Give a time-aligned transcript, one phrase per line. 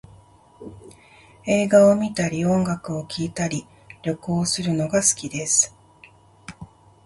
[1.45, 3.67] 映画を観たり音楽を聴いたり、
[4.01, 5.75] 旅行をするのが好きです